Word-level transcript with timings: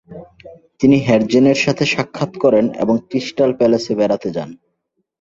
তিনি 0.79 0.97
হের্জেনের 0.97 1.55
সাথে 1.55 1.83
সাক্ষাৎ 1.85 2.31
করেন 2.37 2.65
এবং 2.73 2.95
ক্রিস্টাল 3.09 3.51
প্যালেসে 3.53 3.93
বেড়াতে 3.95 4.29
যান। 4.31 4.49